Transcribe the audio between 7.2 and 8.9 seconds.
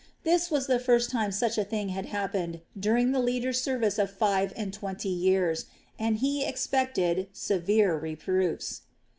severe reproofs.